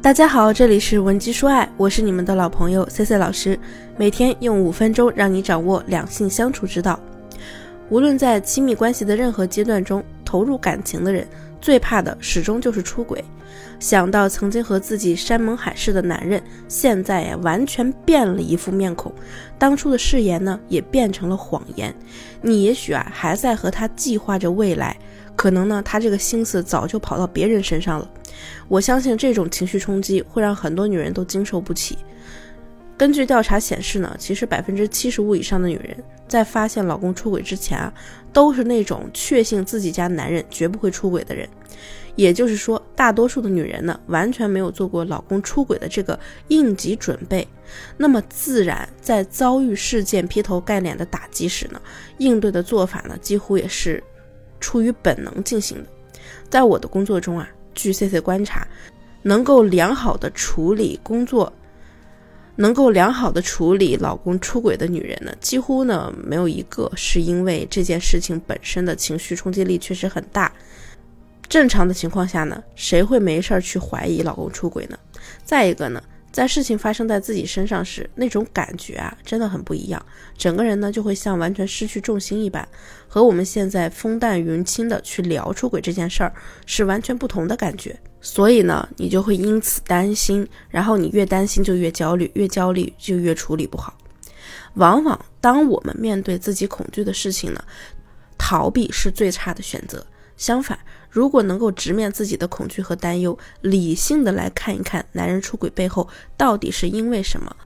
[0.00, 3.58] 大家好，这里是文姬说爱，我是你们的老朋友 C C 老师，
[3.96, 6.98] 每天用五分钟让你掌握两性相处之道。
[7.90, 11.26] 无论在亲密关系的任何阶段中，投入感情的人
[11.60, 13.22] 最怕的始终就是出轨。
[13.80, 19.12] 想到曾经和自己山盟海誓的男人，现在呀完全变了一副面孔，
[19.58, 21.92] 当初的誓言呢也变成了谎言。
[22.40, 24.96] 你也许啊还在和他计划着未来，
[25.38, 28.10] 可能呢他这个心思早就跑到别人身上了。
[28.66, 31.96] 我相信这种情绪冲击会让很多女人都经受不起。
[32.96, 35.96] 根据调查显示呢，其实百分之七十五以上的女人
[36.26, 37.92] 在发现老公出轨之前啊，
[38.32, 41.48] 都是那种确信自己家男人绝不会出轨的人。
[42.16, 46.18] 也就是说，大多数的女人呢，完全没有做过老公出轨的这个
[46.48, 47.46] 应急准备。
[47.96, 51.80] 那么自然在遭遇事件劈头盖脸的打击时呢，
[52.18, 54.02] 应对的做法呢，几乎也是
[54.60, 55.88] 出于本能进行的。
[56.48, 57.48] 在我的工作中啊。
[57.74, 58.66] 据 C C 观察，
[59.22, 61.52] 能够良好的处理工作，
[62.56, 70.52] 能够良好的处理老公出轨的女人呢，几乎呢没有一个是因为这件事情本身的情绪冲击力确实很大。
[71.48, 74.98] 正常的情况下呢，谁会没事儿去怀疑老公出轨呢？
[75.44, 76.02] 再一个呢？
[76.30, 80.04] 在事情发生在自己身上时，那种感觉啊，真的很不一样。
[80.36, 82.66] 整个人呢，就会像完全失去重心一般，
[83.08, 86.32] 和我们现在风淡云轻的去聊出轨这件事儿
[86.66, 87.98] 是完全不同的感觉。
[88.20, 93.96] 所以呢，你就会因此担心，然后你越担心就越焦虑，越焦虑就越处理不好。
[94.74, 97.64] 往往当我们面对自己恐惧的事情呢，
[98.36, 100.06] 逃避是最差的选择。
[100.36, 100.78] 相反，
[101.10, 107.56] 如果能够直面自己的恐惧和担忧，理性的来看一看男人出轨背后到底是因为什么，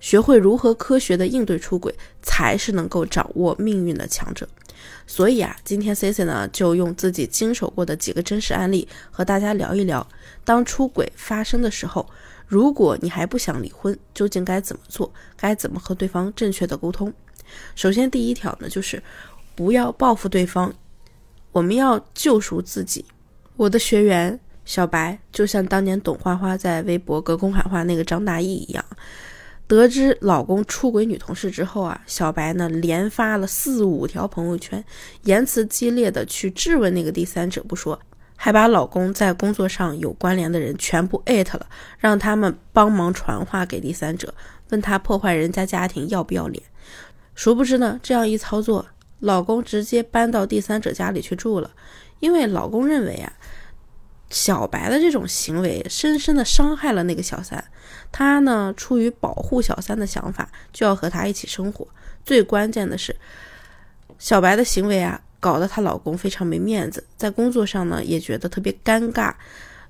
[0.00, 4.48] 学会如何科学的应对出轨，才是能够掌握命运的强者。
[5.06, 10.06] 所以啊，今天 Cici 呢就用自己经手过的几个真实案例和大家聊一聊，
[10.44, 12.08] 当出轨发生的时候，
[12.46, 15.12] 如果你还不想离婚，究竟该怎么做？
[15.36, 17.12] 该怎么和对方正确的沟通？
[17.74, 19.02] 首先，第一条呢就是
[19.54, 20.72] 不要报复对方。
[21.52, 23.04] 我们要救赎自己。
[23.56, 28.84] 我的学员小白就像当年董花花在微博隔空喊话那个张大奕一样，
[29.66, 34.84] 得知老公出轨女同事之后啊，小白呢连发了四五条朋友圈，
[35.24, 37.98] 言辞激烈的去质问那个第三者不说，
[38.36, 41.66] 还把老公在工作上有关联的人全部艾特了，
[41.98, 44.32] 让他们帮忙传话给第三者，
[44.70, 46.62] 问他破坏人家家庭要不要脸。
[47.34, 48.86] 殊不知呢，这样一操作。
[49.20, 51.70] 老公直接搬到第三者家里去住了，
[52.20, 53.32] 因为老公认为啊，
[54.30, 57.64] 小白的这种行为深深的伤害了那个小三，
[58.12, 61.86] 他呢出于保护小三的想法，就要和他一起生活。
[62.24, 63.16] 最关键的是，
[64.18, 69.34] 小白的行为啊，搞得她老公非常没面子，在工作上呢也觉得特别尴尬，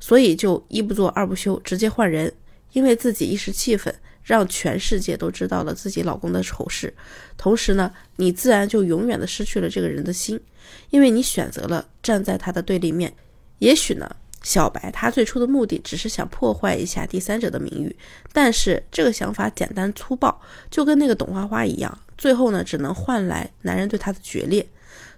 [0.00, 2.32] 所以就一不做二不休，直接换人，
[2.72, 3.94] 因为自己一时气愤。
[4.28, 6.92] 让全世界都知道了自己老公的丑事，
[7.38, 10.38] 同时呢，你自然就永远的失去了这个人的心，
[10.90, 13.10] 因为你选择了站在他的对立面。
[13.60, 14.06] 也许呢，
[14.42, 17.96] 小白他最初的目的只是想破坏一下第三者的名誉，
[18.30, 20.38] 但是这个想法简单粗暴，
[20.70, 24.68] 就跟那个董花花一样，最后呢，只能换来男人对她的决裂。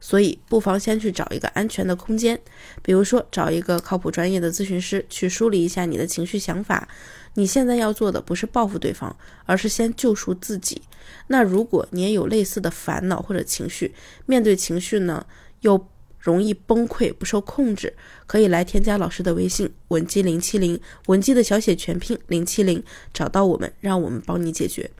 [0.00, 2.40] 所以，不妨先去找一个安全的空间，
[2.82, 6.88] 比如说找一个靠谱专业的咨询师去梳理一下你的情绪想法。
[7.34, 9.14] 你现在要做的不是报复对方，
[9.44, 10.82] 而是先救赎自己。
[11.28, 13.94] 那如果你也有类似的烦恼或者情绪，
[14.26, 15.24] 面对情绪呢
[15.60, 15.88] 又
[16.18, 17.94] 容易崩溃不受控制，
[18.26, 22.82] 可以来添加老师的微信文姬零七零，文姬的小写全拼零七零，
[23.12, 24.90] 找到我们，让我们帮你解决。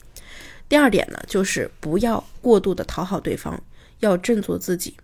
[0.68, 3.60] 第二点呢，就是不要过度的讨好对方。
[4.00, 4.96] 要振作自己。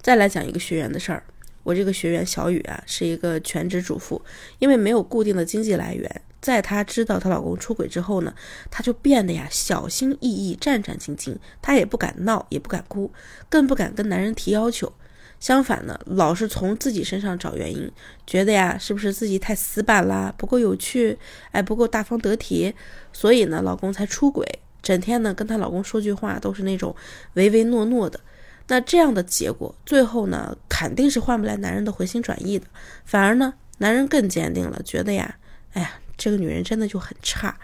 [0.00, 1.22] 再来讲一个学员的事儿，
[1.62, 4.20] 我这个学员小雨啊，是一个全职主妇，
[4.58, 8.34] 因为没有固定的经济来源，在她知道她老公出轨之后呢，
[8.68, 13.12] 她就变得呀小心翼翼、战战兢兢，她也不敢闹，也不敢哭，
[13.48, 14.92] 更不敢跟男人提要求。
[15.38, 17.90] 相反呢，老是从自己身上找原因，
[18.26, 21.18] 觉得呀，是不是自己太死板啦，不够有趣，
[21.52, 22.74] 哎，不够大方得体，
[23.12, 24.60] 所以呢，老公才出轨。
[24.82, 26.94] 整天呢跟她老公说句话都是那种
[27.34, 28.18] 唯唯诺诺的，
[28.66, 32.66] 那这样的结果，最后呢肯定是换不来男人的回心转意的，
[33.04, 35.36] 反而呢男人更坚定了，觉得呀，
[35.72, 37.56] 哎呀这个女人真的就很差，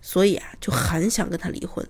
[0.00, 1.86] 所以啊就很想跟她离婚。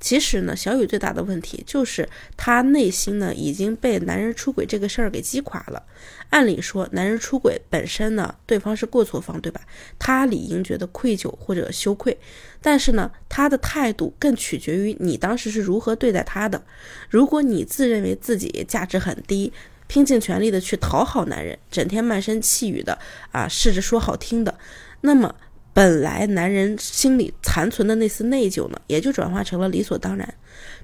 [0.00, 5.82] 其实呢，小雨最大的问题就是她内心呢已经被男人出轨这个事儿给击垮了。
[6.30, 9.60] 按理说，男人出轨本身呢，对方是过错方，对吧？
[9.98, 12.16] 他理应觉得愧疚或者羞愧。
[12.62, 16.62] 但是呢，他的态度更取决于你当时是如何对待他的。
[17.08, 19.52] 如果你自认为自己价值很低，
[19.86, 22.98] 拼尽全力的去讨好男人，整天卖声细语的
[23.32, 24.56] 啊，试着说好听的，
[25.00, 25.34] 那么
[25.72, 30.34] 本来男人心里残存的那丝内疚呢，也就转化成了理所当然。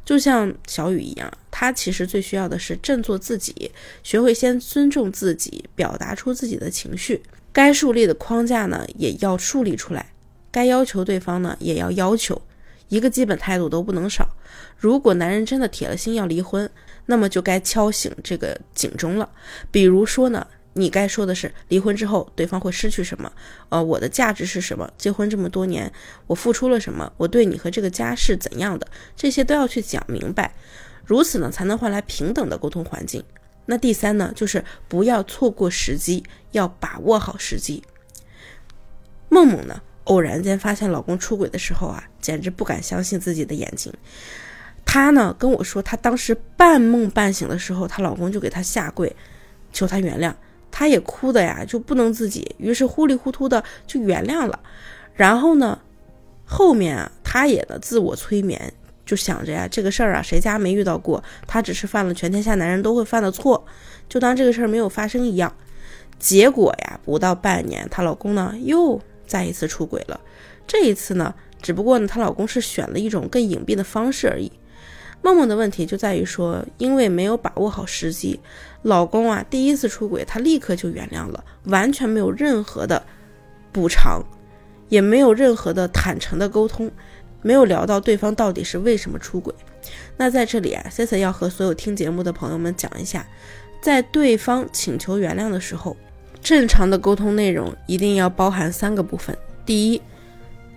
[0.04, 3.72] 就像小雨一样，他其实最需要的是振作自己，
[4.02, 7.20] 学会先尊重自己，表达出自己的情绪。
[7.52, 10.02] 该树立的框架呢，也要树立出来；
[10.50, 12.40] 该要求对方呢，也要要求。
[12.88, 14.28] 一个基本态度都不能少。
[14.76, 16.70] 如果男人真的铁了心要离婚，
[17.06, 19.28] 那么就该敲醒这个警钟了。
[19.72, 20.46] 比如说呢，
[20.78, 23.32] 你该说的是离婚之后对方会失去什么？
[23.70, 24.92] 呃，我的价值是什么？
[24.98, 25.90] 结婚这么多年，
[26.26, 27.10] 我付出了什么？
[27.16, 28.86] 我对你和这个家是怎样的？
[29.16, 30.54] 这些都要去讲明白，
[31.06, 33.24] 如此呢才能换来平等的沟通环境。
[33.64, 37.82] 那第三呢，就是不要错过时机，要把握好时机。
[39.30, 39.80] 梦梦呢？
[40.04, 43.92] 偶然间发现老公出轨的时候啊，简直不敢相信自己的眼睛。
[44.84, 49.16] 她呢跟我说，她当时半梦半醒的时候，她老公就给她下跪，
[49.72, 50.32] 求她原谅。
[50.78, 54.60] 她也哭的呀，就不能自己，于是糊里糊涂的就原谅了。
[55.14, 55.78] 然后呢，
[56.44, 58.74] 后面啊，她也呢自我催眠，
[59.06, 61.24] 就想着呀，这个事儿啊，谁家没遇到过？
[61.46, 63.64] 她只是犯了全天下男人都会犯的错，
[64.06, 65.50] 就当这个事儿没有发生一样。
[66.18, 69.00] 结果呀，不到半年，她老公呢又。
[69.26, 70.20] 再一次出轨了，
[70.68, 74.52] 这一次呢，只不过呢，她老公是选了一种更隐蔽的方式而已。
[75.20, 78.38] 梦梦的问题就在于说，因为没有把握好时机，
[78.86, 83.02] 老公啊第一次出轨，她立刻就原谅了，完全没有任何的
[83.72, 84.22] 补偿，
[84.88, 86.88] 也没有任何的坦诚的沟通，
[87.42, 89.52] 没有聊到对方到底是为什么出轨。
[90.16, 93.26] 那在这里啊，C C 要和所有听节目的朋友们讲一下，
[93.82, 95.96] 在对方请求原谅的时候。
[96.42, 100.00] 正常的沟通内容一定要包含三个部分：第一，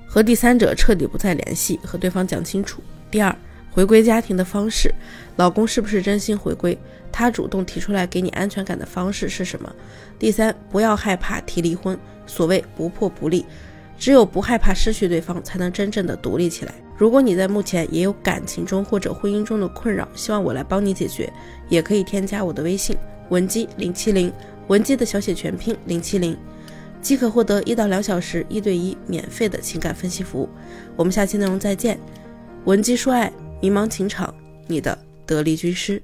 [0.07, 2.79] 和第三者彻底不再联系，和对方讲清楚；
[3.11, 3.35] 第二，
[3.71, 4.93] 回归家庭的方式，
[5.37, 6.77] 老公是不是真心回归？
[7.11, 9.73] 他主动提出来给你安全感的方式是什么？
[10.17, 11.97] 第三，不要害怕提离婚。
[12.27, 13.45] 所谓不破不立，
[13.97, 16.73] 只有不害怕失去对方，才能真正的独立起来。
[16.95, 21.31] 如果你在目前也有感情中或者婚姻中的困扰，希望我来帮你解决，
[21.69, 22.95] 也可以添加我的微信
[23.29, 24.31] 文姬零七零。
[24.67, 26.37] 文姬的小写全拼零七零，
[27.01, 30.47] 即可获得一到两小时一对一免费的情感分析服务。
[30.95, 31.99] 我们下期内容再见。
[32.65, 34.33] 文姬说爱，迷茫情场，
[34.67, 36.01] 你的得力军师。